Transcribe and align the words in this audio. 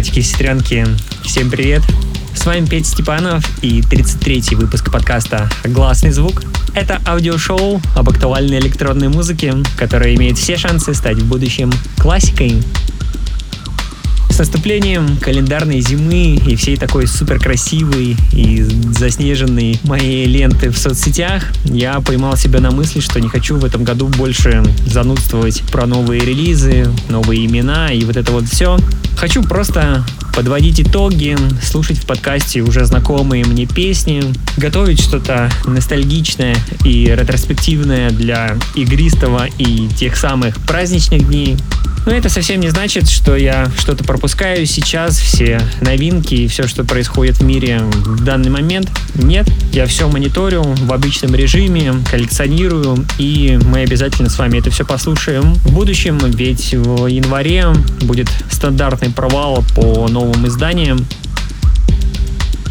братики 0.00 0.20
и 0.20 0.22
сестренки, 0.22 0.86
всем 1.24 1.50
привет! 1.50 1.82
С 2.34 2.46
вами 2.46 2.64
Петя 2.64 2.86
Степанов 2.86 3.44
и 3.62 3.82
33-й 3.82 4.54
выпуск 4.54 4.90
подкаста 4.90 5.46
«Гласный 5.62 6.10
звук». 6.10 6.42
Это 6.74 7.02
аудиошоу 7.06 7.82
об 7.94 8.08
актуальной 8.08 8.60
электронной 8.60 9.08
музыке, 9.08 9.52
которая 9.76 10.14
имеет 10.14 10.38
все 10.38 10.56
шансы 10.56 10.94
стать 10.94 11.18
в 11.18 11.28
будущем 11.28 11.70
классикой 11.98 12.62
наступлением 14.40 15.18
календарной 15.18 15.82
зимы 15.82 16.36
и 16.46 16.56
всей 16.56 16.78
такой 16.78 17.06
супер 17.06 17.38
красивой 17.38 18.16
и 18.32 18.62
заснеженной 18.62 19.78
моей 19.84 20.24
ленты 20.24 20.70
в 20.70 20.78
соцсетях, 20.78 21.44
я 21.66 22.00
поймал 22.00 22.38
себя 22.38 22.60
на 22.60 22.70
мысли, 22.70 23.00
что 23.00 23.20
не 23.20 23.28
хочу 23.28 23.58
в 23.58 23.66
этом 23.66 23.84
году 23.84 24.06
больше 24.06 24.64
занудствовать 24.86 25.62
про 25.70 25.84
новые 25.84 26.22
релизы, 26.22 26.90
новые 27.10 27.44
имена 27.44 27.92
и 27.92 28.02
вот 28.04 28.16
это 28.16 28.32
вот 28.32 28.46
все. 28.48 28.78
Хочу 29.18 29.42
просто 29.42 30.06
подводить 30.34 30.80
итоги, 30.80 31.36
слушать 31.62 31.98
в 31.98 32.06
подкасте 32.06 32.62
уже 32.62 32.86
знакомые 32.86 33.44
мне 33.44 33.66
песни, 33.66 34.22
готовить 34.56 35.02
что-то 35.02 35.50
ностальгичное 35.66 36.56
и 36.82 37.04
ретроспективное 37.04 38.08
для 38.08 38.56
игристого 38.74 39.48
и 39.58 39.88
тех 39.88 40.16
самых 40.16 40.56
праздничных 40.60 41.28
дней. 41.28 41.58
Но 42.06 42.12
это 42.12 42.28
совсем 42.28 42.60
не 42.60 42.70
значит, 42.70 43.08
что 43.08 43.36
я 43.36 43.70
что-то 43.78 44.04
пропускаю 44.04 44.64
сейчас, 44.66 45.18
все 45.18 45.60
новинки 45.80 46.34
и 46.34 46.48
все, 46.48 46.66
что 46.66 46.84
происходит 46.84 47.36
в 47.38 47.44
мире 47.44 47.80
в 47.80 48.24
данный 48.24 48.50
момент. 48.50 48.90
Нет, 49.14 49.46
я 49.72 49.86
все 49.86 50.08
мониторю 50.08 50.62
в 50.62 50.92
обычном 50.92 51.34
режиме, 51.34 51.94
коллекционирую, 52.10 53.04
и 53.18 53.58
мы 53.64 53.80
обязательно 53.80 54.30
с 54.30 54.38
вами 54.38 54.58
это 54.58 54.70
все 54.70 54.84
послушаем 54.84 55.54
в 55.54 55.72
будущем, 55.72 56.18
ведь 56.18 56.74
в 56.74 57.06
январе 57.06 57.66
будет 58.02 58.28
стандартный 58.50 59.10
провал 59.10 59.62
по 59.74 60.08
новым 60.08 60.46
изданиям. 60.46 61.06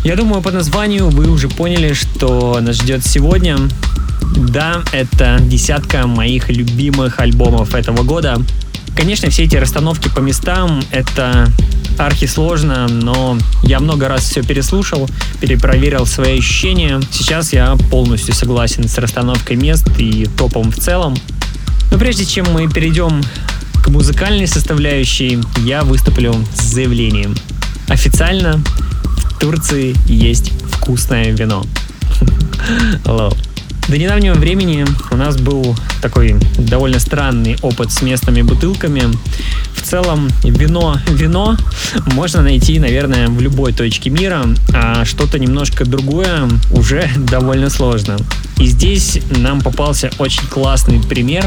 Я 0.03 0.15
думаю, 0.15 0.41
по 0.41 0.51
названию 0.51 1.09
вы 1.09 1.29
уже 1.29 1.49
поняли, 1.49 1.93
что 1.93 2.59
нас 2.61 2.77
ждет 2.77 3.05
сегодня. 3.05 3.57
Да, 4.35 4.81
это 4.91 5.37
десятка 5.41 6.07
моих 6.07 6.49
любимых 6.49 7.19
альбомов 7.19 7.75
этого 7.75 8.03
года. 8.03 8.41
Конечно, 8.99 9.29
все 9.29 9.45
эти 9.45 9.55
расстановки 9.55 10.09
по 10.09 10.19
местам— 10.19 10.83
это 10.91 11.49
архисложно, 11.97 12.89
но 12.89 13.37
я 13.63 13.79
много 13.79 14.09
раз 14.09 14.23
все 14.23 14.43
переслушал, 14.43 15.09
перепроверил 15.39 16.05
свои 16.05 16.39
ощущения. 16.39 16.99
Сейчас 17.09 17.53
я 17.53 17.77
полностью 17.89 18.35
согласен 18.35 18.89
с 18.89 18.97
расстановкой 18.97 19.55
мест 19.55 19.87
и 19.97 20.25
топом 20.37 20.69
в 20.69 20.75
целом. 20.75 21.15
Но 21.91 21.97
прежде 21.97 22.25
чем 22.25 22.47
мы 22.51 22.67
перейдем 22.67 23.23
к 23.81 23.87
музыкальной 23.87 24.47
составляющей, 24.47 25.39
я 25.63 25.83
выступлю 25.83 26.35
с 26.53 26.63
заявлением. 26.63 27.35
Официально 27.87 28.57
в 28.57 29.39
Турции 29.39 29.95
есть 30.07 30.51
вкусное 30.73 31.31
вино. 31.31 31.65
Hello. 33.05 33.33
До 33.89 33.97
недавнего 33.97 34.35
времени 34.35 34.85
у 35.09 35.15
нас 35.15 35.37
был 35.37 35.75
такой 35.99 36.35
довольно 36.59 36.99
странный 36.99 37.57
опыт 37.63 37.91
с 37.91 38.03
местными 38.03 38.43
бутылками. 38.43 39.01
В 39.73 39.81
целом, 39.81 40.27
вино, 40.43 40.99
вино 41.07 41.57
можно 42.13 42.43
найти, 42.43 42.77
наверное, 42.77 43.29
в 43.29 43.41
любой 43.41 43.73
точке 43.73 44.11
мира, 44.11 44.45
а 44.75 45.05
что-то 45.05 45.39
немножко 45.39 45.85
другое 45.85 46.47
уже 46.71 47.09
довольно 47.17 47.71
сложно. 47.71 48.17
И 48.59 48.67
здесь 48.67 49.19
нам 49.35 49.59
попался 49.59 50.11
очень 50.19 50.45
классный 50.45 51.01
пример 51.01 51.45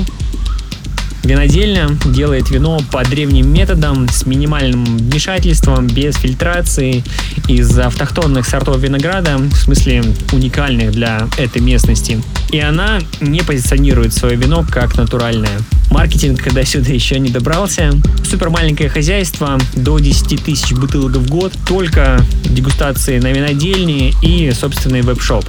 Винодельня 1.25 1.89
делает 2.05 2.51
вино 2.51 2.81
по 2.91 3.05
древним 3.05 3.53
методам 3.53 4.09
с 4.09 4.27
минимальным 4.27 4.85
вмешательством, 4.85 5.87
без 5.87 6.17
фильтрации, 6.17 7.05
из 7.49 7.79
автохтонных 7.79 8.47
сортов 8.47 8.81
винограда, 8.81 9.37
в 9.37 9.55
смысле 9.55 10.03
уникальных 10.33 10.91
для 10.93 11.29
этой 11.39 11.63
местности. 11.63 12.21
И 12.51 12.59
она 12.59 12.99
не 13.21 13.41
позиционирует 13.41 14.13
свое 14.13 14.37
вино 14.37 14.67
как 14.69 14.97
натуральное. 14.97 15.59
Маркетинг 15.91 16.53
до 16.53 16.65
сюда 16.65 16.91
еще 16.91 17.19
не 17.19 17.29
добрался. 17.29 17.93
Супер 18.29 18.51
маленькое 18.51 18.89
хозяйство, 18.89 19.59
до 19.75 19.99
10 19.99 20.43
тысяч 20.43 20.73
бутылок 20.73 21.17
в 21.17 21.29
год, 21.29 21.53
только 21.67 22.25
дегустации 22.45 23.19
на 23.19 23.31
винодельне 23.31 24.15
и 24.23 24.51
собственный 24.53 25.03
веб-шоп. 25.03 25.45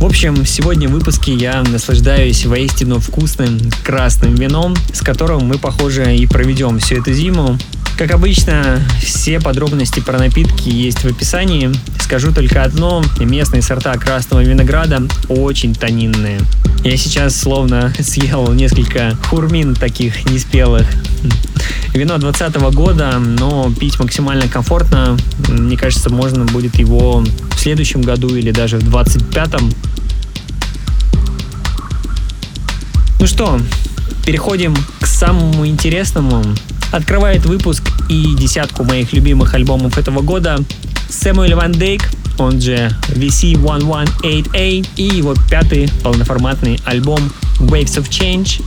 В 0.00 0.06
общем, 0.06 0.46
сегодня 0.46 0.88
в 0.88 0.92
выпуске 0.92 1.34
я 1.34 1.62
наслаждаюсь 1.62 2.46
воистину 2.46 3.00
вкусным 3.00 3.58
красным 3.84 4.34
вином, 4.34 4.74
с 4.94 5.02
которым 5.02 5.46
мы, 5.46 5.58
похоже, 5.58 6.16
и 6.16 6.26
проведем 6.26 6.78
всю 6.78 6.96
эту 6.96 7.12
зиму. 7.12 7.58
Как 7.98 8.10
обычно, 8.12 8.82
все 9.02 9.40
подробности 9.40 10.00
про 10.00 10.18
напитки 10.18 10.70
есть 10.70 11.00
в 11.00 11.04
описании. 11.04 11.70
Скажу 12.00 12.32
только 12.32 12.62
одно, 12.62 13.04
местные 13.18 13.60
сорта 13.60 13.92
красного 13.98 14.40
винограда 14.40 15.02
очень 15.28 15.74
тонинные. 15.74 16.40
Я 16.82 16.96
сейчас 16.96 17.38
словно 17.38 17.92
съел 18.00 18.50
несколько 18.54 19.18
хурмин 19.26 19.74
таких 19.74 20.24
неспелых. 20.30 20.86
Вино 21.92 22.18
2020 22.18 22.74
года, 22.74 23.18
но 23.18 23.72
пить 23.78 23.98
максимально 23.98 24.48
комфортно. 24.48 25.16
Мне 25.48 25.76
кажется, 25.76 26.08
можно 26.10 26.44
будет 26.44 26.78
его 26.78 27.24
в 27.56 27.58
следующем 27.58 28.02
году 28.02 28.34
или 28.34 28.52
даже 28.52 28.78
в 28.78 28.88
2025. 28.88 29.62
Ну 33.18 33.26
что, 33.26 33.60
переходим 34.24 34.74
к 35.00 35.06
самому 35.06 35.66
интересному. 35.66 36.42
Открывает 36.92 37.44
выпуск 37.44 37.82
и 38.08 38.34
десятку 38.34 38.84
моих 38.84 39.12
любимых 39.12 39.54
альбомов 39.54 39.98
этого 39.98 40.22
года 40.22 40.58
Сэмюэль 41.08 41.54
Ван 41.54 41.72
Дейк, 41.72 42.02
он 42.38 42.60
же 42.60 42.90
VC118A 43.08 44.86
и 44.96 45.02
его 45.02 45.34
пятый 45.50 45.90
полноформатный 46.02 46.80
альбом 46.84 47.30
Waves 47.58 47.98
of 47.98 48.08
Change. 48.08 48.62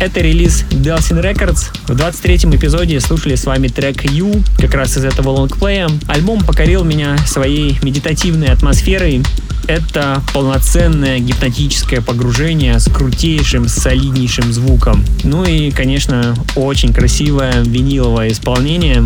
Это 0.00 0.20
релиз 0.20 0.64
Delsin 0.70 1.22
Records. 1.22 1.66
В 1.86 1.90
23-м 1.90 2.56
эпизоде 2.56 2.98
слушали 3.00 3.34
с 3.34 3.44
вами 3.44 3.68
трек 3.68 4.02
You, 4.02 4.42
как 4.56 4.72
раз 4.72 4.96
из 4.96 5.04
этого 5.04 5.28
лонгплея. 5.28 5.90
Альбом 6.08 6.40
покорил 6.40 6.84
меня 6.84 7.18
своей 7.26 7.78
медитативной 7.82 8.48
атмосферой, 8.48 9.22
это 9.66 10.22
полноценное 10.32 11.18
гипнотическое 11.18 12.00
погружение 12.00 12.80
с 12.80 12.90
крутейшим, 12.90 13.68
солиднейшим 13.68 14.52
звуком. 14.52 15.04
Ну 15.22 15.44
и, 15.44 15.70
конечно, 15.70 16.34
очень 16.56 16.92
красивое 16.92 17.62
виниловое 17.62 18.32
исполнение. 18.32 19.04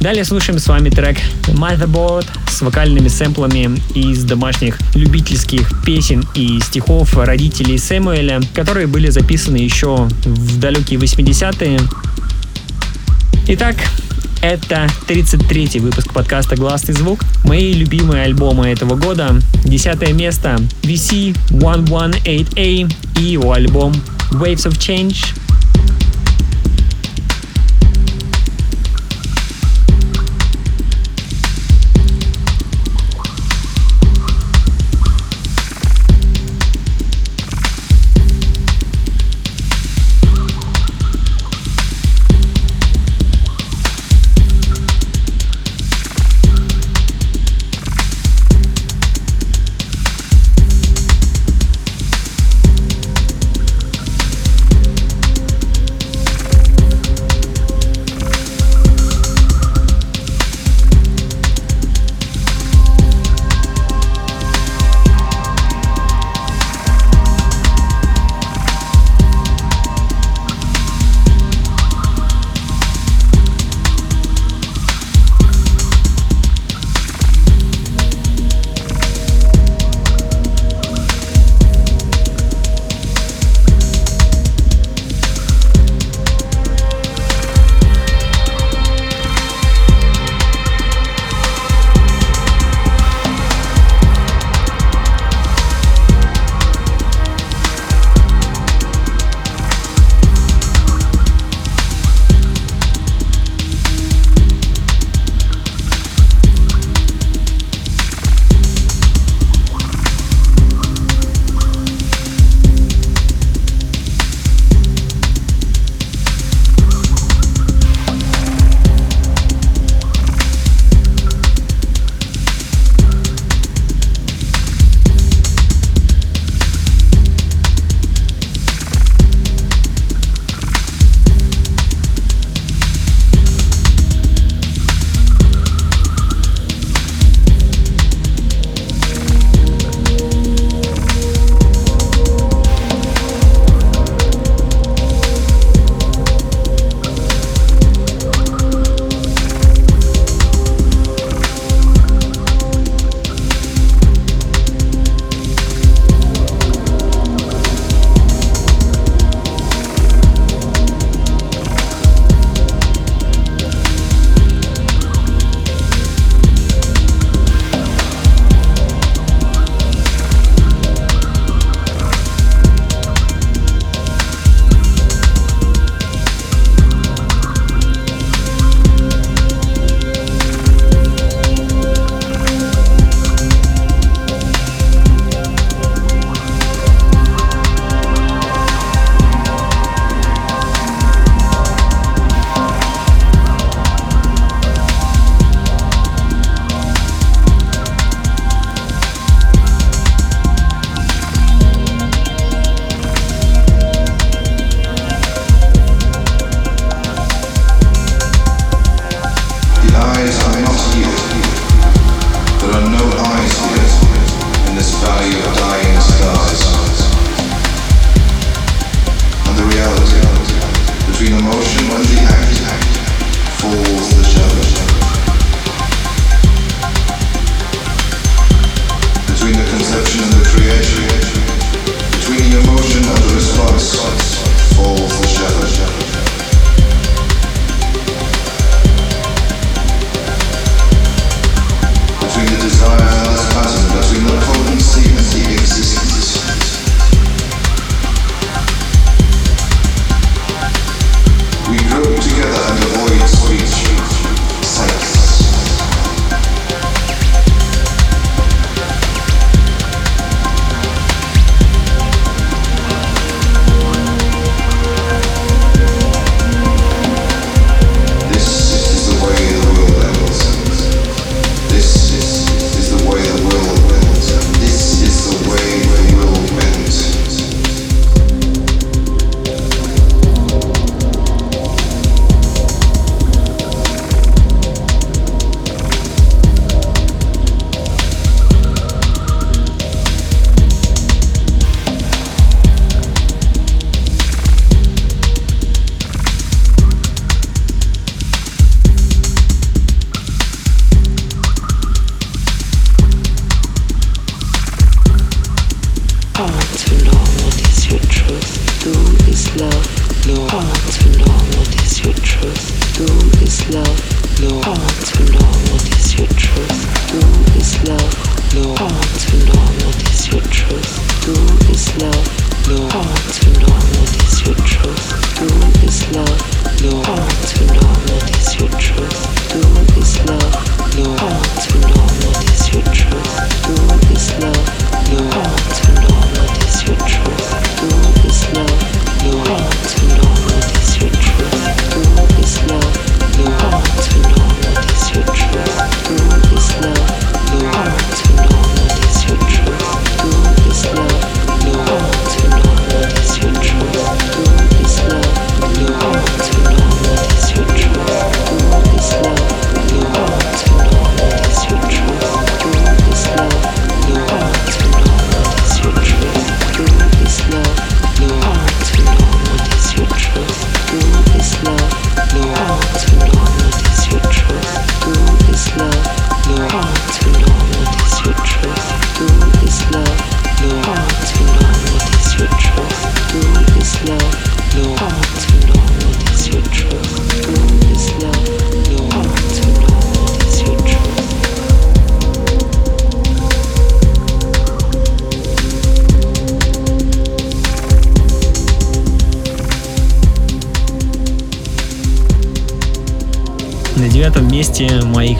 Далее 0.00 0.24
слушаем 0.24 0.60
с 0.60 0.68
вами 0.68 0.90
трек 0.90 1.18
Motherboard 1.48 2.26
с 2.48 2.60
вокальными 2.62 3.08
сэмплами 3.08 3.80
из 3.96 4.22
домашних 4.22 4.78
любительских 4.94 5.72
песен 5.84 6.24
и 6.36 6.60
стихов 6.60 7.16
родителей 7.16 7.78
Сэмуэля, 7.78 8.40
которые 8.54 8.86
были 8.86 9.10
записаны 9.10 9.56
еще 9.56 10.08
в 10.24 10.60
далекие 10.60 11.00
80-е. 11.00 11.80
Итак, 13.48 13.74
это 14.40 14.88
33-й 15.08 15.80
выпуск 15.80 16.12
подкаста 16.12 16.54
«Гласный 16.54 16.94
звук». 16.94 17.24
Мои 17.42 17.72
любимые 17.72 18.22
альбомы 18.22 18.68
этого 18.68 18.94
года. 18.94 19.40
Десятое 19.64 20.12
место 20.12 20.60
VC 20.82 21.36
118A 21.50 22.94
и 23.18 23.22
его 23.22 23.52
альбом 23.52 23.92
Waves 24.30 24.68
of 24.68 24.78
Change– 24.78 25.34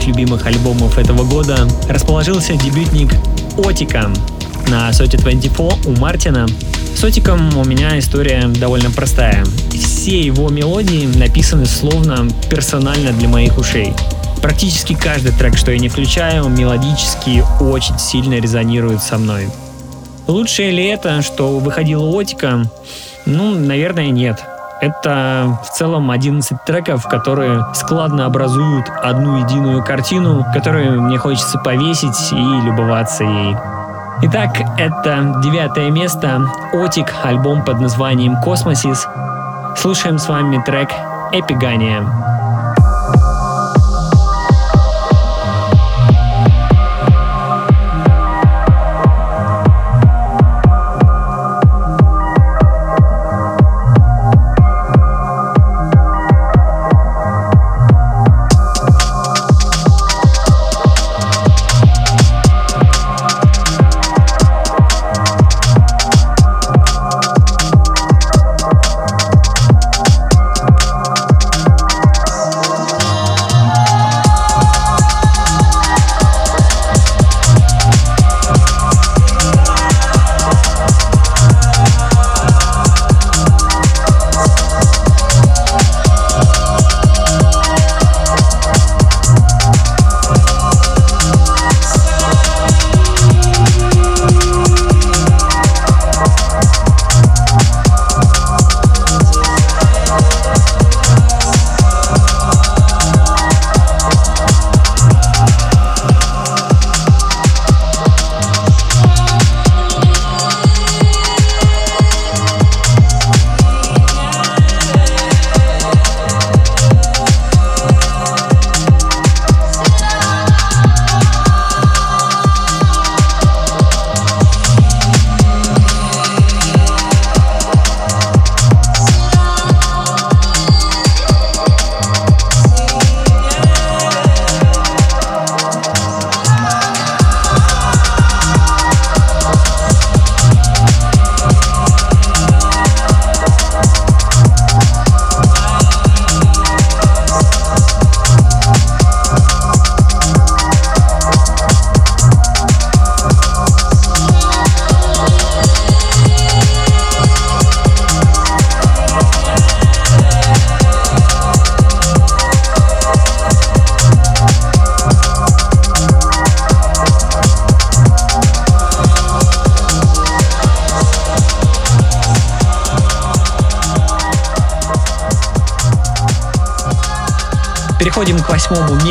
любимых 0.09 0.45
альбомов 0.47 0.97
этого 0.97 1.23
года 1.23 1.67
расположился 1.87 2.55
дебютник 2.55 3.13
Отика 3.57 4.11
на 4.67 4.91
Соте 4.91 5.17
24 5.17 5.69
у 5.85 5.99
Мартина. 5.99 6.47
С 6.95 7.03
Отиком 7.03 7.55
у 7.57 7.63
меня 7.63 7.97
история 7.99 8.47
довольно 8.47 8.89
простая. 8.89 9.45
Все 9.71 10.19
его 10.19 10.49
мелодии 10.49 11.05
написаны 11.17 11.65
словно 11.65 12.27
персонально 12.49 13.13
для 13.13 13.29
моих 13.29 13.57
ушей. 13.57 13.93
Практически 14.41 14.95
каждый 14.95 15.31
трек, 15.31 15.55
что 15.55 15.71
я 15.71 15.77
не 15.77 15.89
включаю, 15.89 16.49
мелодически 16.49 17.43
очень 17.61 17.99
сильно 17.99 18.35
резонирует 18.35 19.03
со 19.03 19.17
мной. 19.17 19.47
Лучшее 20.27 20.71
ли 20.71 20.85
это, 20.85 21.21
что 21.21 21.59
выходила 21.59 22.05
Отика? 22.05 22.69
Ну, 23.25 23.53
наверное, 23.53 24.09
нет. 24.09 24.43
Это 24.81 25.57
в 25.63 25.69
целом 25.71 26.09
11 26.09 26.63
треков, 26.63 27.05
которые 27.07 27.65
складно 27.73 28.25
образуют 28.25 28.89
одну 29.03 29.37
единую 29.37 29.83
картину, 29.83 30.45
которую 30.53 31.01
мне 31.01 31.17
хочется 31.17 31.57
повесить 31.59 32.31
и 32.31 32.61
любоваться 32.65 33.25
ей. 33.25 33.57
Итак, 34.21 34.51
это 34.77 35.41
девятое 35.43 35.91
место. 35.91 36.41
Otik, 36.73 37.13
альбом 37.23 37.63
под 37.63 37.79
названием 37.79 38.41
«Cosmosis». 38.41 39.07
Слушаем 39.77 40.17
с 40.17 40.27
вами 40.27 40.61
трек 40.65 40.89
«Эпигания». 41.31 42.38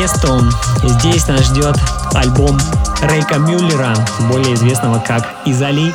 Месту. 0.09 0.49
Здесь 0.83 1.27
нас 1.27 1.45
ждет 1.45 1.75
альбом 2.13 2.57
Рейка 3.01 3.37
Мюллера, 3.37 3.95
более 4.29 4.55
известного 4.55 4.99
как 4.99 5.23
Изали. 5.45 5.93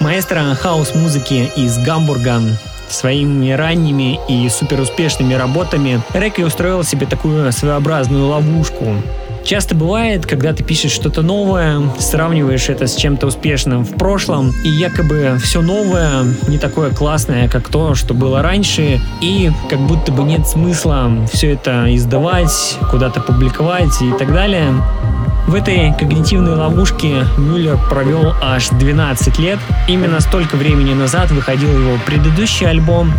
Маэстро 0.00 0.54
хаос-музыки 0.54 1.50
из 1.56 1.78
Гамбурга 1.78 2.40
своими 2.88 3.50
ранними 3.52 4.20
и 4.28 4.48
суперуспешными 4.48 5.34
работами 5.34 6.00
Рейк 6.12 6.38
устроил 6.38 6.84
себе 6.84 7.06
такую 7.06 7.50
своеобразную 7.52 8.26
ловушку. 8.26 8.96
Часто 9.46 9.76
бывает, 9.76 10.26
когда 10.26 10.52
ты 10.52 10.64
пишешь 10.64 10.90
что-то 10.90 11.22
новое, 11.22 11.80
сравниваешь 12.00 12.68
это 12.68 12.88
с 12.88 12.96
чем-то 12.96 13.28
успешным 13.28 13.84
в 13.84 13.92
прошлом, 13.92 14.52
и 14.64 14.68
якобы 14.68 15.38
все 15.40 15.62
новое 15.62 16.24
не 16.48 16.58
такое 16.58 16.90
классное, 16.90 17.48
как 17.48 17.68
то, 17.68 17.94
что 17.94 18.12
было 18.12 18.42
раньше, 18.42 19.00
и 19.20 19.52
как 19.70 19.78
будто 19.78 20.10
бы 20.10 20.24
нет 20.24 20.48
смысла 20.48 21.12
все 21.32 21.52
это 21.52 21.94
издавать, 21.94 22.76
куда-то 22.90 23.20
публиковать 23.20 24.02
и 24.02 24.10
так 24.18 24.32
далее. 24.32 24.72
В 25.46 25.54
этой 25.54 25.94
когнитивной 25.96 26.56
ловушке 26.56 27.24
Мюллер 27.38 27.78
провел 27.88 28.34
аж 28.42 28.70
12 28.70 29.38
лет. 29.38 29.60
Именно 29.86 30.18
столько 30.18 30.56
времени 30.56 30.92
назад 30.92 31.30
выходил 31.30 31.70
его 31.70 31.98
предыдущий 32.04 32.66
альбом, 32.66 33.12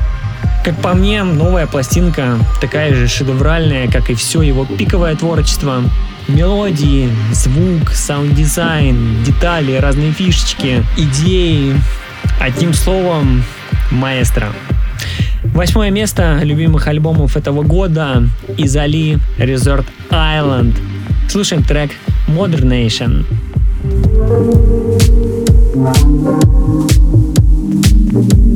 как 0.66 0.76
по 0.82 0.94
мне, 0.94 1.24
новая 1.24 1.68
пластинка 1.68 2.38
такая 2.60 2.94
же 2.94 3.08
шедевральная, 3.08 3.90
как 3.90 4.10
и 4.10 4.16
все 4.16 4.42
его 4.42 4.66
пиковое 4.66 5.16
творчество. 5.16 5.82
Мелодии, 6.28 7.10
звук, 7.32 7.92
саунд-дизайн, 7.92 9.24
детали, 9.24 9.76
разные 9.76 10.12
фишечки, 10.12 10.84
идеи. 10.98 11.76
Одним 12.40 12.74
словом, 12.74 13.44
маэстро. 13.92 14.52
Восьмое 15.54 15.90
место 15.90 16.40
любимых 16.44 16.88
альбомов 16.88 17.38
этого 17.38 17.64
года 17.64 18.28
Изали 18.58 19.20
Resort 19.38 19.86
Island. 20.10 20.76
Слушаем 21.30 21.64
трек 21.64 21.92
Modern 22.28 22.68
Nation. 22.70 23.26
Oh. 28.20 28.47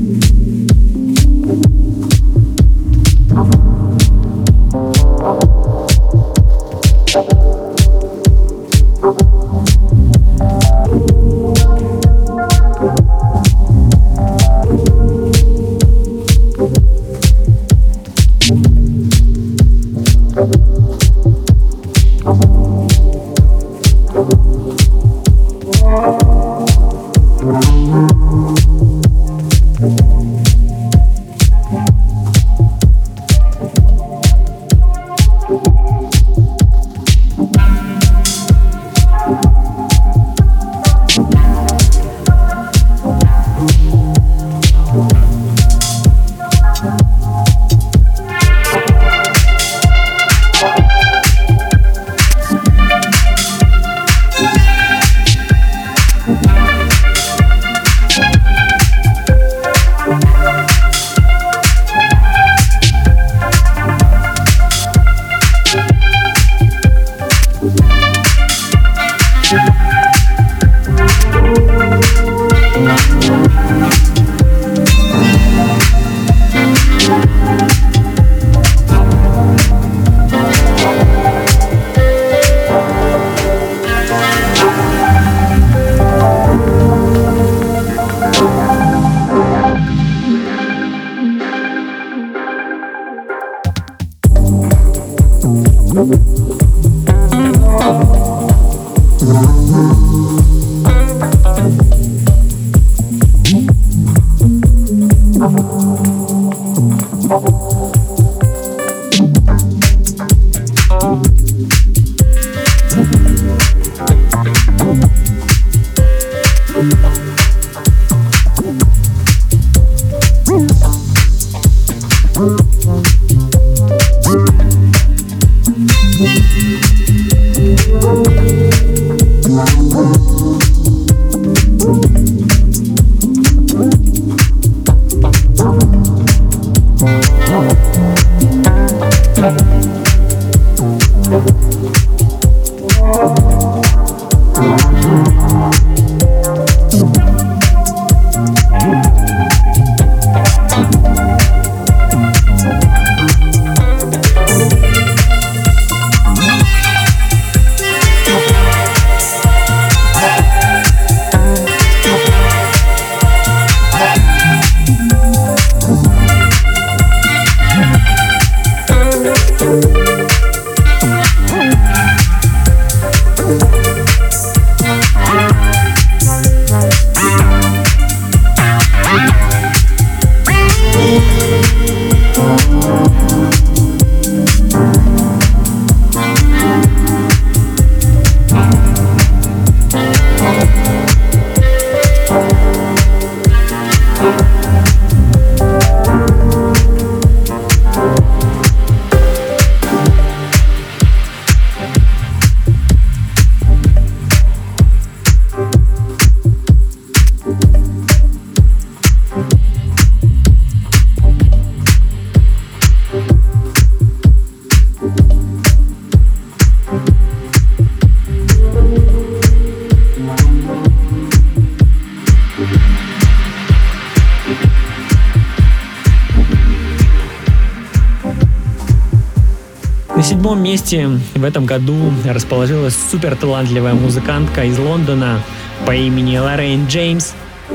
В 231.42 231.44
этом 231.44 231.66
году 231.66 232.14
расположилась 232.25 232.96
супер 233.10 233.36
талантливая 233.36 233.94
музыкантка 233.94 234.64
из 234.66 234.77
Лондона 234.77 235.42
по 235.86 235.96
имени 235.96 236.38
Лоррейн 236.38 236.86
Джеймс. 236.86 237.34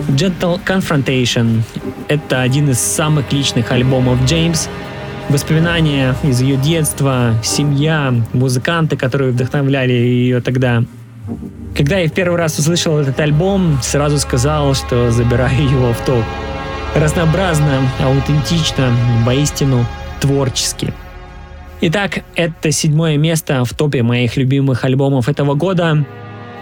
Gentle 0.08 0.60
Confrontation— 0.64 1.62
это 2.08 2.42
один 2.42 2.70
из 2.70 2.78
самых 2.78 3.32
личных 3.32 3.72
альбомов 3.72 4.24
Джеймс. 4.24 4.68
Воспоминания 5.28 6.14
из 6.22 6.40
ее 6.40 6.56
детства, 6.56 7.34
семья, 7.42 8.14
музыканты, 8.32 8.96
которые 8.96 9.32
вдохновляли 9.32 9.92
ее 9.92 10.40
тогда. 10.40 10.84
Когда 11.76 11.98
я 11.98 12.08
в 12.08 12.12
первый 12.12 12.36
раз 12.36 12.58
услышал 12.58 12.98
этот 12.98 13.18
альбом, 13.18 13.80
сразу 13.82 14.18
сказал, 14.18 14.74
что 14.74 15.10
забираю 15.10 15.68
его 15.68 15.92
в 15.92 16.00
топ. 16.06 16.22
Разнообразно, 16.94 17.80
аутентично, 18.00 18.92
воистину 19.24 19.84
творчески. 20.20 20.94
Итак, 21.82 22.20
это 22.34 22.70
седьмое 22.72 23.18
место 23.18 23.64
в 23.64 23.74
топе 23.74 24.02
моих 24.02 24.38
любимых 24.38 24.84
альбомов 24.84 25.28
этого 25.28 25.54
года. 25.54 26.06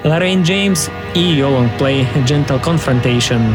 Лоррейн 0.03 0.43
Джеймс 0.43 0.91
и 1.15 1.21
ее 1.21 1.47
лонгплей 1.47 2.07
Gentle 2.27 2.63
Confrontation. 2.63 3.55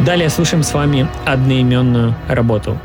Далее 0.00 0.28
слушаем 0.28 0.62
с 0.62 0.74
вами 0.74 1.08
одноименную 1.24 2.14
работу. 2.28 2.78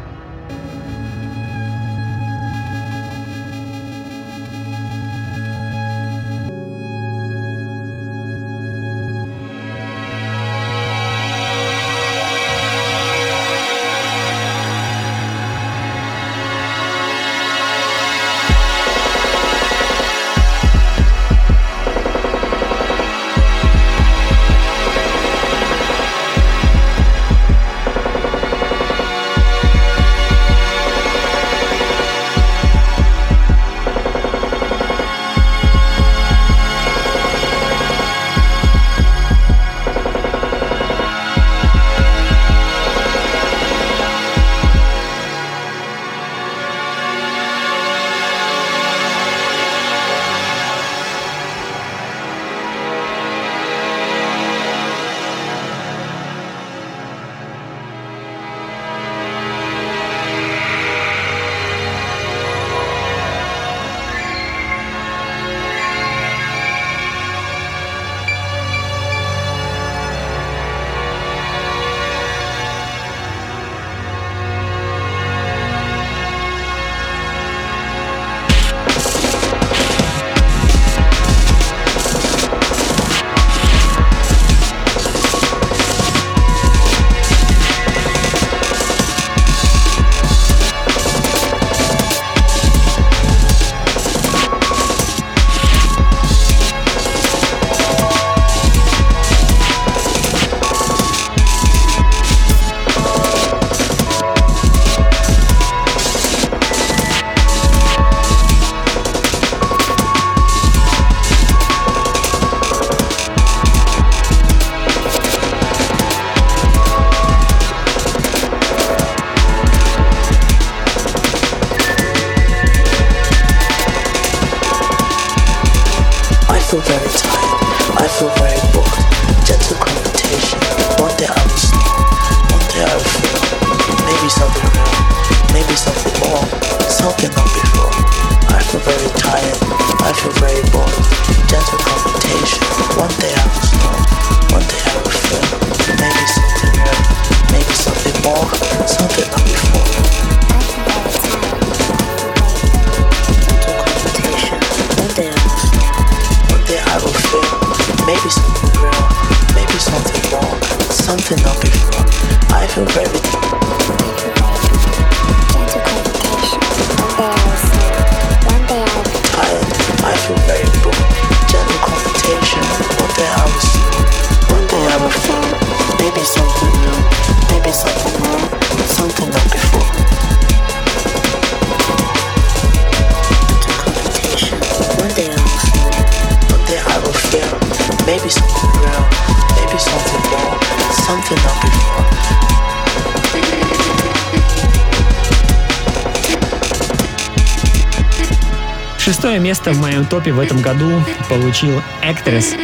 Шестое 198.97 199.37
место 199.37 199.73
в 199.73 199.79
моем 199.79 200.05
топе 200.05 200.31
в 200.31 200.39
этом 200.39 200.59
году 200.59 200.89
получил 201.29 201.83
Actress. 202.03 202.55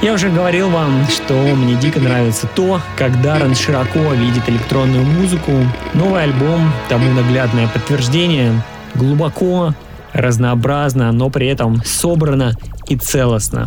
Я 0.00 0.12
уже 0.12 0.28
говорил 0.28 0.70
вам, 0.70 1.08
что 1.08 1.34
мне 1.34 1.74
дико 1.74 1.98
нравится 1.98 2.46
то, 2.54 2.80
как 2.96 3.20
Даррен 3.20 3.56
широко 3.56 3.98
видит 4.12 4.48
электронную 4.48 5.04
музыку. 5.04 5.50
Новый 5.94 6.22
альбом 6.22 6.72
тому 6.88 7.10
наглядное 7.14 7.66
подтверждение. 7.66 8.62
Глубоко, 8.94 9.74
разнообразно, 10.12 11.10
но 11.10 11.30
при 11.30 11.48
этом 11.48 11.82
собрано 11.84 12.56
и 12.86 12.96
целостно. 12.96 13.66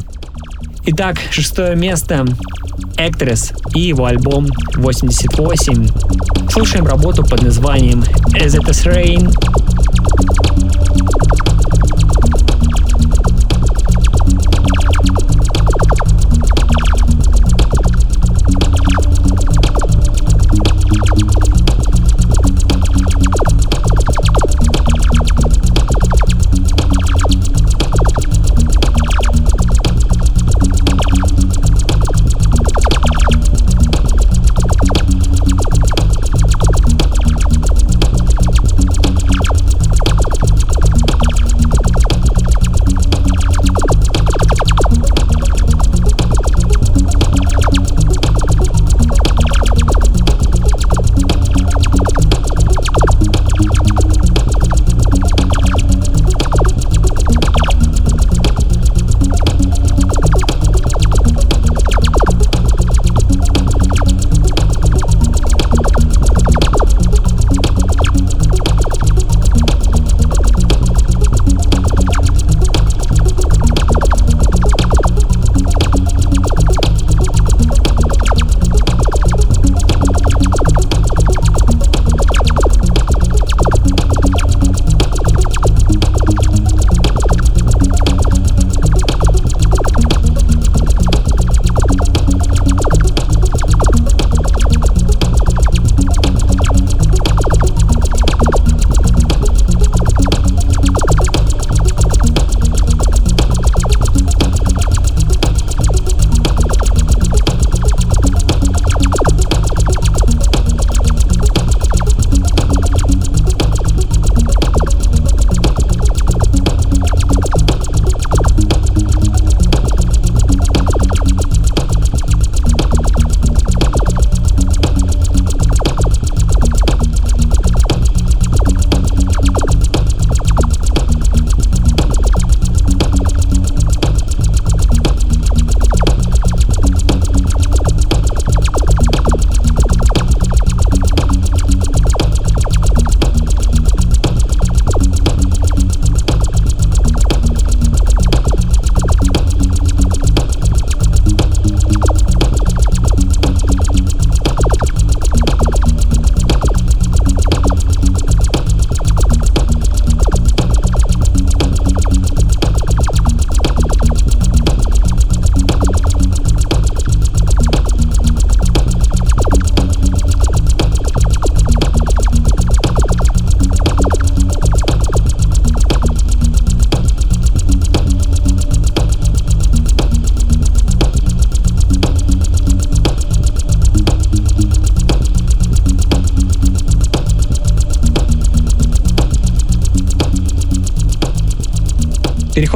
Итак, 0.89 1.17
шестое 1.31 1.75
место 1.75 2.25
Actress 2.95 3.53
и 3.75 3.81
его 3.81 4.05
альбом 4.05 4.47
88. 4.75 5.85
Слушаем 6.49 6.87
работу 6.87 7.25
под 7.25 7.41
названием 7.41 8.03
As 8.33 8.57
It 8.57 8.69
Is 8.69 8.85
Rain 8.89 9.29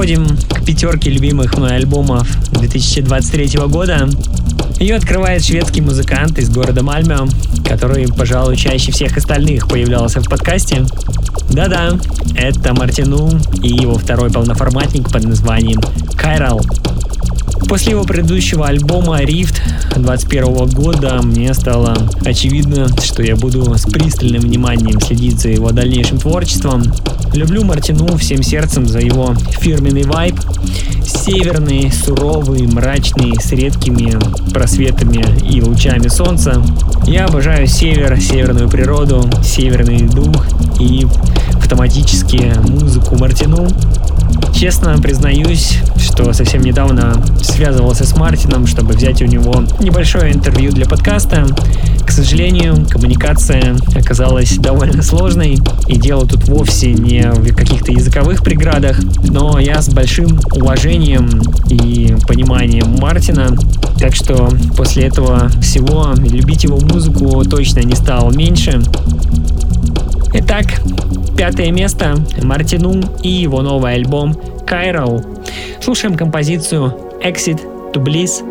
переходим 0.01 0.25
к 0.49 0.65
пятерке 0.65 1.11
любимых 1.11 1.55
мной 1.57 1.75
альбомов 1.75 2.27
2023 2.53 3.59
года. 3.67 4.09
Ее 4.79 4.95
открывает 4.95 5.45
шведский 5.45 5.81
музыкант 5.81 6.39
из 6.39 6.49
города 6.49 6.81
Мальме, 6.81 7.17
который, 7.63 8.07
пожалуй, 8.07 8.57
чаще 8.57 8.91
всех 8.91 9.15
остальных 9.15 9.67
появлялся 9.67 10.19
в 10.19 10.27
подкасте. 10.27 10.85
Да-да, 11.51 11.99
это 12.35 12.73
Мартину 12.73 13.29
и 13.61 13.67
его 13.67 13.95
второй 13.95 14.31
полноформатник 14.31 15.11
под 15.11 15.23
названием 15.25 15.79
Кайрал. 16.17 16.61
После 17.69 17.91
его 17.91 18.03
предыдущего 18.03 18.67
альбома 18.67 19.21
Rift 19.21 19.61
2021 19.95 20.67
года 20.69 21.21
мне 21.21 21.53
стало 21.53 21.95
очевидно, 22.25 22.87
что 23.03 23.21
я 23.21 23.35
буду 23.35 23.71
с 23.77 23.83
пристальным 23.83 24.41
вниманием 24.41 24.99
следить 24.99 25.39
за 25.39 25.49
его 25.49 25.69
дальнейшим 25.69 26.17
творчеством. 26.17 26.81
Люблю 27.33 27.63
Мартину 27.63 28.17
всем 28.17 28.43
сердцем 28.43 28.85
за 28.85 28.99
его 28.99 29.33
фирменный 29.61 30.03
вайб, 30.03 30.35
северный, 31.05 31.89
суровый, 31.89 32.67
мрачный, 32.67 33.39
с 33.39 33.51
редкими 33.53 34.17
просветами 34.51 35.25
и 35.47 35.61
лучами 35.61 36.09
солнца. 36.09 36.61
Я 37.07 37.25
обожаю 37.25 37.67
север, 37.67 38.19
северную 38.19 38.69
природу, 38.69 39.29
северный 39.43 40.09
дух 40.09 40.45
и 40.77 41.07
автоматически 41.55 42.53
музыку 42.67 43.17
Мартину. 43.17 43.65
Честно 44.53 44.97
признаюсь, 44.97 45.77
что 45.97 46.33
совсем 46.33 46.61
недавно 46.61 47.23
связывался 47.41 48.05
с 48.05 48.15
Мартином, 48.17 48.67
чтобы 48.67 48.93
взять 48.93 49.21
у 49.21 49.25
него 49.25 49.63
небольшое 49.79 50.33
интервью 50.33 50.71
для 50.73 50.85
подкаста. 50.85 51.47
К 52.11 52.13
сожалению, 52.13 52.85
коммуникация 52.89 53.77
оказалась 53.95 54.57
довольно 54.57 55.01
сложной, 55.01 55.59
и 55.87 55.95
дело 55.95 56.27
тут 56.27 56.45
вовсе 56.49 56.91
не 56.91 57.31
в 57.31 57.55
каких-то 57.55 57.93
языковых 57.93 58.43
преградах, 58.43 58.99
но 59.29 59.57
я 59.59 59.81
с 59.81 59.87
большим 59.87 60.37
уважением 60.53 61.29
и 61.69 62.13
пониманием 62.27 62.97
Мартина, 62.99 63.55
так 63.97 64.13
что 64.13 64.49
после 64.75 65.05
этого 65.05 65.47
всего 65.61 66.13
любить 66.17 66.65
его 66.65 66.81
музыку 66.81 67.45
точно 67.45 67.79
не 67.79 67.95
стало 67.95 68.29
меньше. 68.29 68.81
Итак, 70.33 70.65
пятое 71.37 71.71
место 71.71 72.17
Мартину 72.43 73.01
и 73.23 73.29
его 73.29 73.61
новый 73.61 73.93
альбом 73.93 74.37
Кайрал. 74.67 75.23
Слушаем 75.81 76.17
композицию 76.17 76.93
Exit 77.23 77.61
to 77.93 78.03
Bliss 78.03 78.43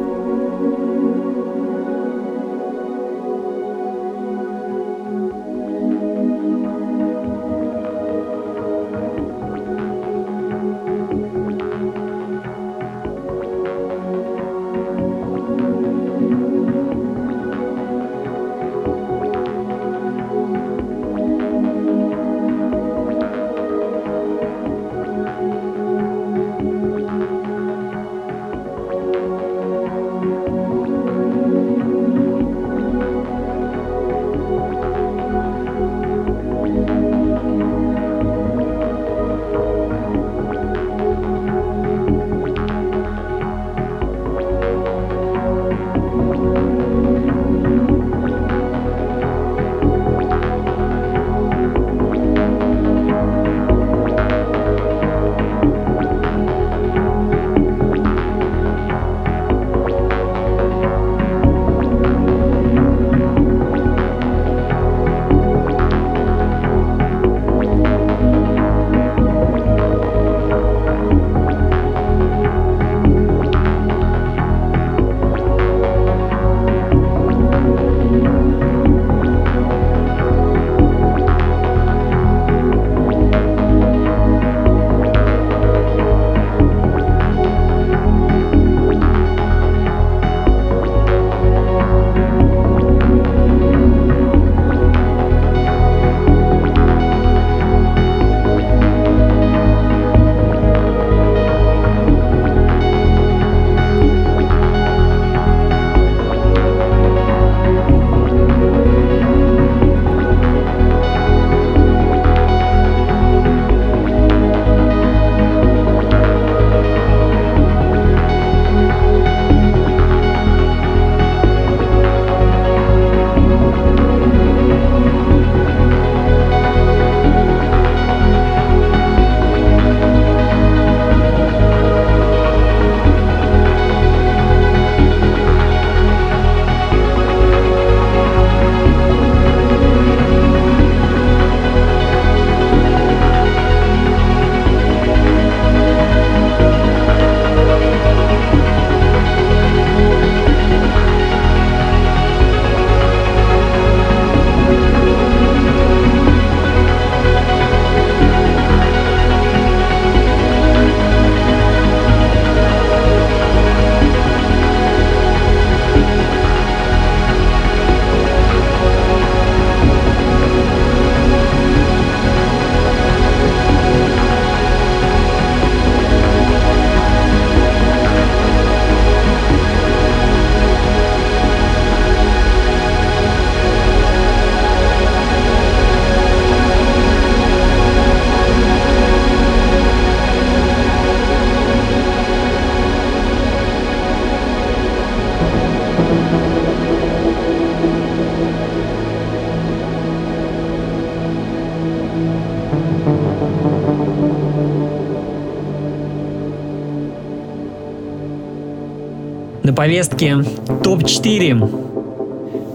повестке 209.80 210.36
топ-4. 210.84 211.54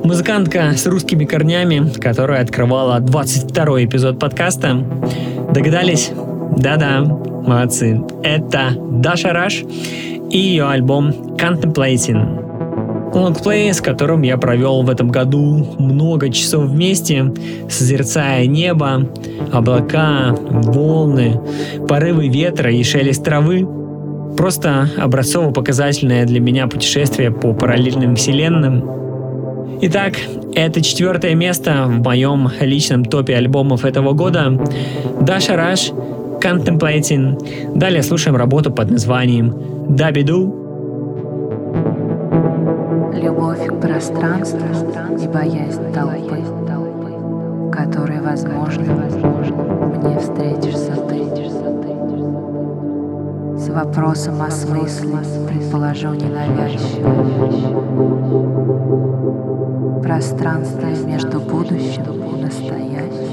Музыкантка 0.04 0.72
с 0.76 0.88
русскими 0.88 1.24
корнями, 1.26 1.88
которая 2.00 2.42
открывала 2.42 3.00
22 3.00 3.84
эпизод 3.84 4.18
подкаста. 4.18 4.84
Догадались? 5.54 6.10
Да-да, 6.58 7.02
молодцы. 7.02 8.02
Это 8.24 8.72
Даша 8.90 9.34
Раш 9.34 9.62
и 10.32 10.38
ее 10.40 10.66
альбом 10.66 11.12
Contemplating. 11.38 13.14
Лонгплей, 13.14 13.72
с 13.72 13.82
которым 13.82 14.24
я 14.24 14.38
провел 14.38 14.82
в 14.82 14.90
этом 14.90 15.10
году 15.10 15.76
много 15.78 16.32
часов 16.32 16.66
вместе, 16.66 17.32
созерцая 17.70 18.48
небо, 18.48 19.08
облака, 19.54 20.36
волны, 20.40 21.40
порывы 21.88 22.30
ветра 22.30 22.72
и 22.72 22.84
шелест 22.84 23.24
травы. 23.24 23.75
Просто 24.38 24.90
образцово-показательное 24.98 26.26
для 26.26 26.40
меня 26.40 26.68
путешествие 26.68 27.32
по 27.32 27.54
параллельным 27.54 28.16
вселенным. 28.16 29.80
Итак, 29.82 30.14
это 30.54 30.82
четвертое 30.82 31.36
место 31.36 31.86
в 31.88 32.04
моем 32.04 32.50
личном 32.60 33.06
топе 33.06 33.36
альбомов 33.36 33.86
этого 33.86 34.14
года. 34.14 34.60
Даша 35.22 35.56
Раш, 35.56 35.92
Contemplating. 36.42 37.78
Далее 37.78 38.04
слушаем 38.04 38.36
работу 38.36 38.72
под 38.72 38.92
названием 38.92 39.54
Дабиду 39.90 40.66
любовь 43.26 43.66
к 43.68 43.82
пространству 43.82 44.60
и 45.22 45.28
боязнь 45.28 45.92
толпы, 45.94 46.44
которой, 47.72 48.22
возможно, 48.22 49.10
мне 50.04 50.20
встретишься 50.20 50.96
ты. 51.10 51.25
Вопросом 53.76 54.42
о 54.42 54.50
смысле 54.50 55.18
предположу 55.50 56.14
ненавязчиво. 56.14 57.12
Пространство 60.02 60.88
между 61.06 61.42
будущим 61.42 62.06
и 62.24 62.42
настоящим. 62.42 63.25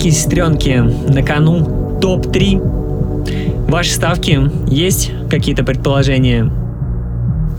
Братики 0.00 0.08
и 0.08 0.18
сестренки, 0.18 0.82
на 1.12 1.22
кону 1.22 1.98
топ-3. 2.00 3.68
Ваши 3.68 3.90
ставки 3.90 4.40
есть 4.66 5.12
какие-то 5.28 5.62
предположения? 5.62 6.50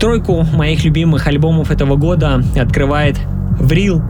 Тройку 0.00 0.44
моих 0.52 0.82
любимых 0.82 1.28
альбомов 1.28 1.70
этого 1.70 1.94
года 1.94 2.42
открывает 2.56 3.16
Врил 3.60 4.02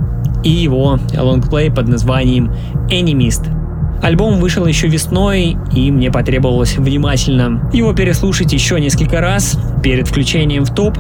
и 0.45 0.49
его 0.49 0.99
лонгплей 1.15 1.71
под 1.71 1.89
названием 1.89 2.51
Enemist. 2.89 3.47
Альбом 4.03 4.41
вышел 4.41 4.65
еще 4.65 4.89
весной, 4.89 5.59
и 5.71 5.91
мне 5.91 6.11
потребовалось 6.11 6.79
внимательно 6.79 7.69
его 7.75 7.93
переслушать 7.93 8.55
еще 8.55 8.81
несколько 8.81 9.21
раз 9.21 9.59
перед 9.83 10.09
включением 10.09 10.65
в 10.65 10.75
топ. 10.75 10.97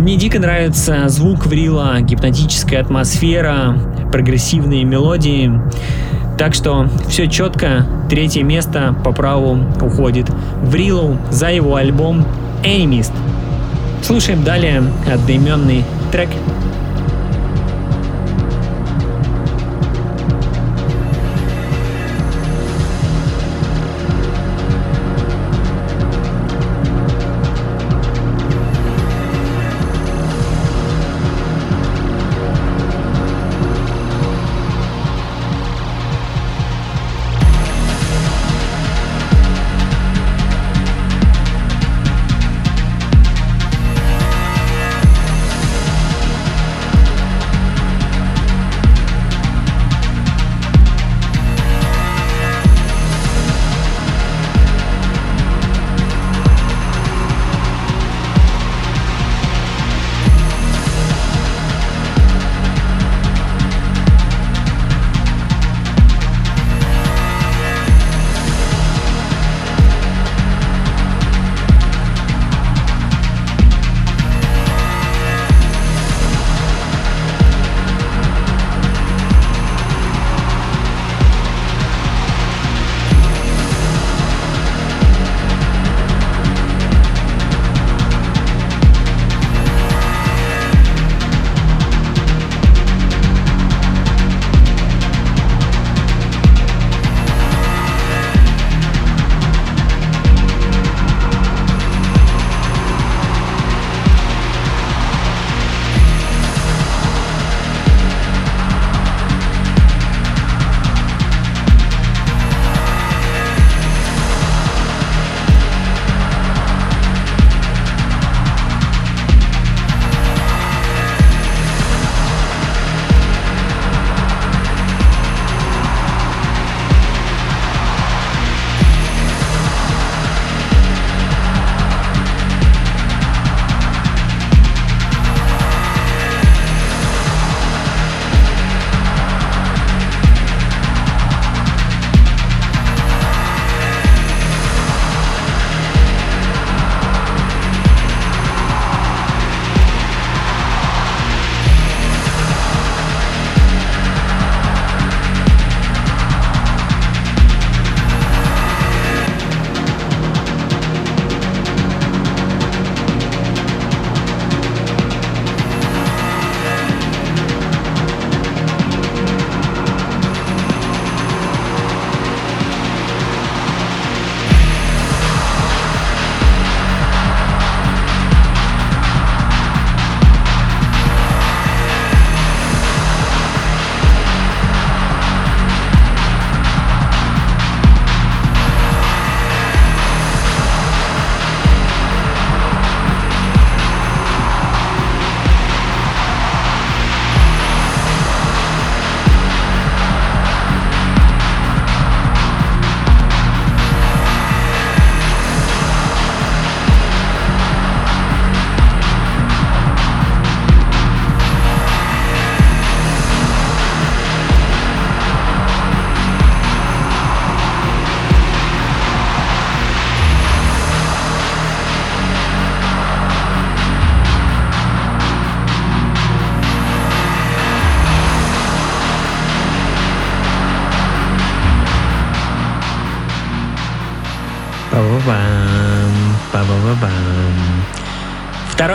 Мне 0.00 0.16
дико 0.16 0.40
нравится 0.40 1.08
звук 1.08 1.46
Врила, 1.46 2.00
гипнотическая 2.00 2.80
атмосфера, 2.80 3.76
прогрессивные 4.10 4.82
мелодии. 4.82 5.52
Так 6.38 6.54
что 6.54 6.88
все 7.08 7.28
четко. 7.28 7.86
Третье 8.08 8.42
место 8.42 8.94
по 9.04 9.12
праву 9.12 9.58
уходит 9.80 10.28
в 10.62 10.74
Рилу 10.74 11.16
за 11.30 11.50
его 11.50 11.76
альбом 11.76 12.24
Animist. 12.64 13.12
Слушаем 14.02 14.42
далее 14.42 14.82
одноименный 15.10 15.84
трек 16.10 16.28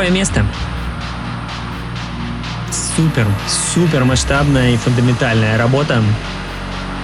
Второе 0.07 0.21
место. 0.21 0.45
Супер, 2.95 3.27
супер 3.73 4.05
масштабная 4.05 4.71
и 4.71 4.77
фундаментальная 4.77 5.57
работа. 5.57 6.01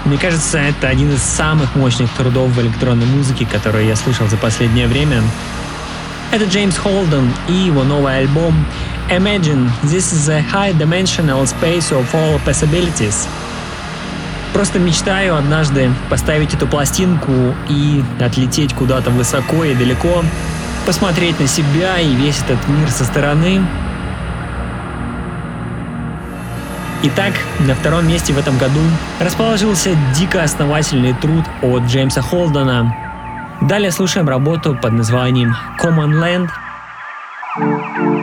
Мне 0.06 0.18
кажется, 0.18 0.58
это 0.58 0.88
один 0.88 1.14
из 1.14 1.22
самых 1.22 1.76
мощных 1.76 2.10
трудов 2.12 2.52
в 2.52 2.62
электронной 2.62 3.06
музыке, 3.06 3.46
которые 3.46 3.90
я 3.90 3.98
слышал 3.98 4.30
за 4.30 4.38
последнее 4.38 4.88
время. 4.88 5.22
Это 6.32 6.46
Джеймс 6.46 6.78
Холден 6.78 7.30
и 7.50 7.52
его 7.52 7.84
новый 7.84 8.20
альбом 8.20 8.66
Imagine 9.10 9.70
this 9.84 10.14
is 10.14 10.30
a 10.30 10.42
high-dimensional 10.42 11.46
space 11.46 11.92
of 11.92 12.08
all 12.14 12.40
possibilities. 12.46 13.28
Просто 14.54 14.80
мечтаю 14.80 15.36
однажды 15.36 15.92
поставить 16.10 16.54
эту 16.54 16.68
пластинку 16.68 17.54
и 17.68 18.02
отлететь 18.22 18.74
куда-то 18.74 19.10
высоко 19.10 19.66
и 19.66 19.76
далеко, 19.76 20.24
посмотреть 20.86 21.40
на 21.40 21.48
себя 21.48 22.00
и 22.00 22.14
весь 22.14 22.42
этот 22.42 22.68
мир 22.68 22.90
со 22.90 23.06
стороны. 23.06 23.66
Итак, 27.04 27.34
на 27.60 27.76
втором 27.76 28.08
месте 28.08 28.34
в 28.34 28.38
этом 28.38 28.58
году 28.58 28.80
расположился 29.20 29.90
дико 30.16 30.44
основательный 30.44 31.14
труд 31.14 31.44
от 31.62 31.84
Джеймса 31.84 32.22
Холдена 32.22 32.96
Далее 33.62 33.92
слушаем 33.92 34.28
работу 34.28 34.76
под 34.76 34.92
названием 34.92 35.56
Common 35.80 36.20
Land. 36.20 36.50
Ну 37.60 37.80
что, 37.80 38.14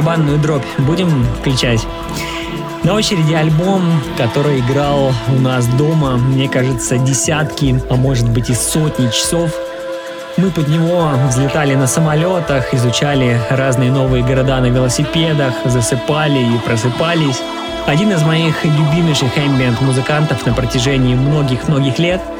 Барабанную 0.00 0.38
дробь 0.38 0.64
будем 0.78 1.26
включать? 1.40 1.86
На 2.84 2.94
очереди 2.94 3.34
альбом, 3.34 3.82
который 4.16 4.60
играл 4.60 5.12
у 5.28 5.40
нас 5.40 5.66
дома, 5.66 6.16
мне 6.16 6.48
кажется, 6.48 6.96
десятки, 6.96 7.78
а 7.90 7.96
может 7.96 8.28
быть 8.30 8.48
и 8.48 8.54
сотни 8.54 9.08
часов. 9.08 9.50
Мы 10.38 10.50
под 10.50 10.68
него 10.68 11.10
взлетали 11.28 11.74
на 11.74 11.86
самолетах, 11.86 12.72
изучали 12.72 13.38
разные 13.50 13.90
новые 13.90 14.24
города 14.24 14.58
на 14.60 14.66
велосипедах, 14.66 15.52
засыпали 15.66 16.38
и 16.38 16.58
просыпались. 16.64 17.42
Один 17.86 18.10
из 18.12 18.22
моих 18.22 18.64
любимейших 18.64 19.36
ambient 19.36 19.84
музыкантов 19.84 20.46
на 20.46 20.54
протяжении 20.54 21.14
многих-многих 21.14 21.98
лет– 21.98 22.22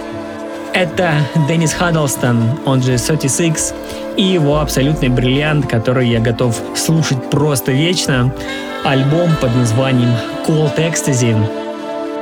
это 0.72 1.12
Деннис 1.48 1.72
Хаддлстон, 1.72 2.60
он 2.64 2.80
же 2.80 2.96
36, 2.96 3.74
и 4.20 4.22
его 4.22 4.60
абсолютный 4.60 5.08
бриллиант, 5.08 5.66
который 5.66 6.06
я 6.06 6.20
готов 6.20 6.54
слушать 6.76 7.30
просто 7.30 7.72
вечно– 7.72 8.30
альбом 8.84 9.30
под 9.40 9.56
названием 9.56 10.10
Cold 10.46 10.76
Ecstasy. 10.76 11.34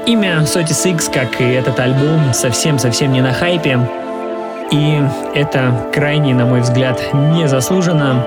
Имя 0.06 0.44
36, 0.44 1.10
как 1.10 1.40
и 1.40 1.44
этот 1.44 1.80
альбом, 1.80 2.32
совсем-совсем 2.32 3.12
не 3.12 3.20
на 3.20 3.32
хайпе, 3.32 3.80
и 4.70 5.02
это 5.34 5.88
крайне, 5.92 6.34
на 6.34 6.46
мой 6.46 6.60
взгляд, 6.60 7.02
незаслуженно. 7.12 8.24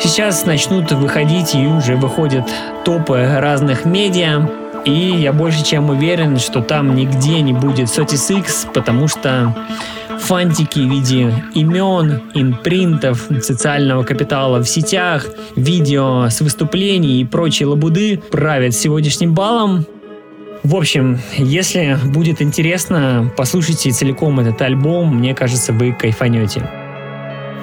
Сейчас 0.00 0.46
начнут 0.46 0.90
выходить 0.92 1.54
и 1.54 1.66
уже 1.66 1.96
выходят 1.96 2.50
топы 2.86 3.36
разных 3.38 3.84
медиа, 3.84 4.48
и 4.86 4.92
я 4.92 5.34
больше 5.34 5.62
чем 5.62 5.90
уверен, 5.90 6.38
что 6.38 6.62
там 6.62 6.94
нигде 6.94 7.42
не 7.42 7.52
будет 7.52 7.92
36, 7.92 8.72
потому 8.72 9.08
что 9.08 9.54
фантики 10.22 10.78
в 10.78 10.88
виде 10.88 11.34
имен, 11.54 12.22
инпринтов, 12.34 13.26
социального 13.42 14.04
капитала 14.04 14.62
в 14.62 14.68
сетях, 14.68 15.26
видео 15.56 16.28
с 16.28 16.40
выступлений 16.40 17.20
и 17.20 17.24
прочей 17.24 17.66
лабуды 17.66 18.22
правят 18.30 18.74
сегодняшним 18.74 19.34
баллом. 19.34 19.84
В 20.62 20.76
общем, 20.76 21.18
если 21.36 21.98
будет 22.04 22.40
интересно, 22.40 23.32
послушайте 23.36 23.90
целиком 23.90 24.38
этот 24.38 24.62
альбом, 24.62 25.16
мне 25.16 25.34
кажется, 25.34 25.72
вы 25.72 25.92
кайфанете. 25.92 26.70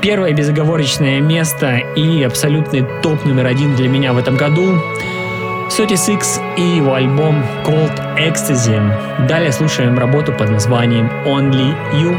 Первое 0.01 0.33
безоговорочное 0.33 1.21
место 1.21 1.77
и 1.95 2.23
абсолютный 2.23 2.85
топ 3.01 3.23
номер 3.25 3.47
один 3.47 3.75
для 3.75 3.87
меня 3.87 4.13
в 4.13 4.17
этом 4.17 4.35
году 4.35 4.77
36 5.75 6.41
и 6.57 6.61
его 6.61 6.93
альбом 6.93 7.41
Cold 7.65 8.17
Ecstasy. 8.17 9.27
Далее 9.27 9.53
слушаем 9.53 9.97
работу 9.97 10.33
под 10.33 10.49
названием 10.49 11.09
Only 11.25 11.73
You 11.93 12.17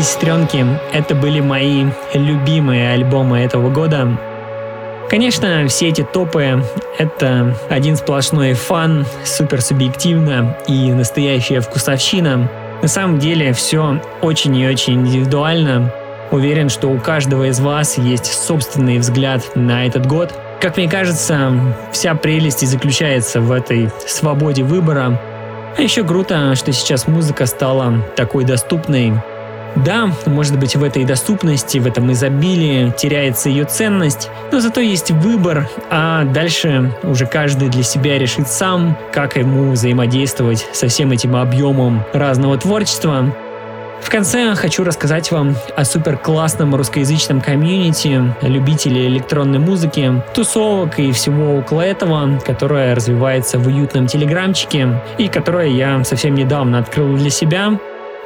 и 0.00 0.02
сестренки, 0.02 0.64
это 0.92 1.14
были 1.14 1.40
мои 1.40 1.84
любимые 2.14 2.92
альбомы 2.92 3.40
этого 3.40 3.68
года. 3.68 4.08
Конечно, 5.10 5.66
все 5.68 5.88
эти 5.88 6.02
топы— 6.02 6.64
это 6.98 7.54
один 7.68 7.96
сплошной 7.96 8.54
фан, 8.54 9.04
супер 9.24 9.60
субъективно 9.60 10.56
и 10.66 10.92
настоящая 10.92 11.60
вкусовщина. 11.60 12.50
На 12.80 12.88
самом 12.88 13.18
деле 13.18 13.52
все 13.52 14.00
очень 14.22 14.56
и 14.56 14.66
очень 14.66 15.06
индивидуально. 15.06 15.92
Уверен, 16.30 16.70
что 16.70 16.88
у 16.88 16.98
каждого 16.98 17.48
из 17.48 17.60
вас 17.60 17.98
есть 17.98 18.26
собственный 18.26 18.98
взгляд 18.98 19.42
на 19.54 19.86
этот 19.86 20.06
год. 20.06 20.32
Как 20.60 20.76
мне 20.76 20.88
кажется, 20.88 21.52
вся 21.92 22.14
прелесть 22.14 22.62
и 22.62 22.66
заключается 22.66 23.40
в 23.40 23.52
этой 23.52 23.90
свободе 24.06 24.62
выбора. 24.62 25.20
А 25.76 25.82
еще 25.82 26.04
круто, 26.04 26.54
что 26.54 26.72
сейчас 26.72 27.06
музыка 27.06 27.46
стала 27.46 27.94
такой 28.16 28.44
доступной, 28.44 29.14
да, 29.76 30.10
может 30.26 30.58
быть 30.58 30.76
в 30.76 30.82
этой 30.82 31.04
доступности, 31.04 31.78
в 31.78 31.86
этом 31.86 32.12
изобилии 32.12 32.92
теряется 32.96 33.48
ее 33.48 33.64
ценность, 33.64 34.30
но 34.52 34.60
зато 34.60 34.80
есть 34.80 35.10
выбор, 35.10 35.68
а 35.90 36.24
дальше 36.24 36.92
уже 37.02 37.26
каждый 37.26 37.68
для 37.68 37.82
себя 37.82 38.18
решит 38.18 38.48
сам, 38.48 38.96
как 39.12 39.36
ему 39.36 39.72
взаимодействовать 39.72 40.66
со 40.72 40.88
всем 40.88 41.12
этим 41.12 41.36
объемом 41.36 42.04
разного 42.12 42.58
творчества. 42.58 43.34
В 44.02 44.08
конце 44.08 44.54
хочу 44.54 44.82
рассказать 44.82 45.30
вам 45.30 45.54
о 45.76 45.84
супер 45.84 46.16
классном 46.16 46.74
русскоязычном 46.74 47.40
комьюнити 47.40 48.34
любителей 48.40 49.06
электронной 49.06 49.58
музыки, 49.58 50.22
тусовок 50.34 50.98
и 50.98 51.12
всего 51.12 51.56
около 51.56 51.82
этого, 51.82 52.40
которое 52.44 52.94
развивается 52.94 53.58
в 53.58 53.66
уютном 53.66 54.06
телеграмчике 54.06 55.00
и 55.18 55.28
которое 55.28 55.68
я 55.68 56.02
совсем 56.04 56.34
недавно 56.34 56.78
открыл 56.78 57.14
для 57.16 57.30
себя. 57.30 57.78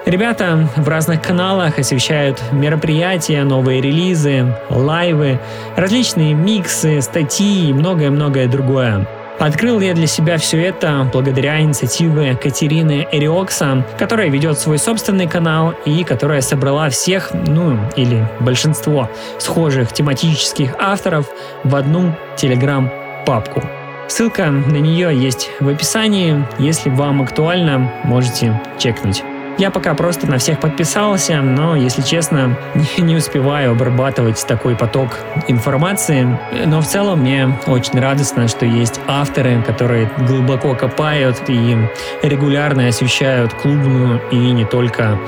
Ребята 0.07 0.69
в 0.77 0.87
разных 0.87 1.23
каналах 1.23 1.79
освещают 1.79 2.43
мероприятия, 2.53 3.43
новые 3.43 3.81
релизы, 3.81 4.55
лайвы, 4.69 5.41
различные 5.77 6.35
миксы, 6.35 7.01
статьи 7.01 7.71
и 7.71 7.73
многое-многое 7.73 8.47
другое. 8.47 9.09
Открыл 9.39 9.81
я 9.81 9.95
для 9.95 10.07
себя 10.07 10.37
все 10.37 10.63
это 10.63 11.09
благодаря 11.11 11.61
инициативе 11.61 12.37
Катерины 12.37 13.09
Эриокса, 13.11 13.85
которая 13.99 14.29
ведет 14.29 14.59
свой 14.59 14.79
собственный 14.79 15.27
канал 15.27 15.75
и 15.87 16.05
которая 16.05 16.43
собрала 16.43 16.91
всех, 16.91 17.31
ну 17.33 17.79
или 17.97 18.29
большинство 18.41 19.09
схожих 19.39 19.93
тематических 19.93 20.75
авторов 20.79 21.27
в 21.65 21.75
одну 21.75 22.15
телеграм-папку. 22.37 23.63
Ссылка 24.07 24.51
на 24.51 24.77
нее 24.77 25.19
есть 25.19 25.51
в 25.61 25.69
описании. 25.69 26.47
Если 26.59 26.91
вам 26.91 27.23
актуально, 27.23 27.91
можете 28.05 28.61
чекнуть. 28.79 29.25
Я 29.57 29.71
пока 29.71 29.95
просто 29.95 30.27
на 30.27 30.39
всех 30.39 30.59
подписался, 30.59 31.41
но, 31.41 31.77
если 31.77 32.03
честно, 32.03 32.59
не 32.99 33.15
успеваю 33.15 33.73
обрабатывать 33.73 34.45
такой 34.47 34.75
поток 34.75 35.11
информации. 35.47 36.27
Но 36.67 36.81
в 36.81 36.87
целом 36.87 37.21
мне 37.21 37.57
очень 37.67 38.01
радостно, 38.01 38.49
что 38.49 38.67
есть 38.67 39.01
авторы, 39.07 39.63
которые 39.63 40.11
глубоко 40.19 40.75
копают 40.75 41.41
и 41.49 41.79
регулярно 42.23 42.89
освещают 42.89 43.55
клубную 43.55 44.21
и 44.33 44.37
не 44.37 44.65
только 44.65 45.19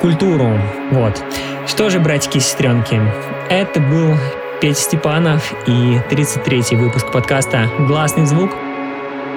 культуру. 0.00 0.56
Вот. 0.92 1.20
Что 1.66 1.90
же, 1.90 1.98
братики 1.98 2.36
и 2.36 2.40
сестренки, 2.40 3.00
это 3.48 3.80
был 3.80 4.16
Петя 4.60 4.80
Степанов 4.80 5.52
и 5.66 5.98
33-й 6.08 6.76
выпуск 6.76 7.10
подкаста 7.10 7.68
«Гласный 7.80 8.26
звук». 8.26 8.52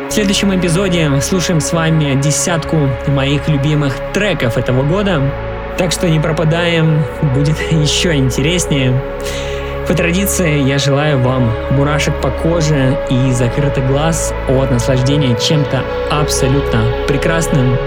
В 0.09 0.13
следующем 0.13 0.57
эпизоде 0.57 1.11
слушаем 1.21 1.59
с 1.59 1.73
вами 1.73 2.19
десятку 2.19 2.89
моих 3.07 3.47
любимых 3.49 3.93
треков 4.13 4.57
этого 4.57 4.81
года. 4.81 5.21
Так 5.77 5.91
что 5.91 6.09
не 6.09 6.19
пропадаем, 6.19 7.03
будет 7.35 7.59
еще 7.71 8.15
интереснее. 8.15 8.99
По 9.87 9.93
традиции 9.93 10.61
я 10.61 10.79
желаю 10.79 11.19
вам 11.19 11.51
мурашек 11.71 12.19
по 12.21 12.31
коже 12.31 12.97
и 13.09 13.31
закрытый 13.31 13.85
глаз 13.85 14.33
от 14.47 14.71
наслаждения 14.71 15.35
чем-то 15.35 15.83
абсолютно 16.09 16.83
прекрасным. 17.07 17.77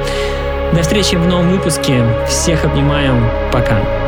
До 0.73 0.83
встречи 0.83 1.17
в 1.17 1.27
новом 1.27 1.51
выпуске. 1.51 2.05
Всех 2.29 2.65
обнимаю. 2.65 3.15
Пока. 3.51 4.00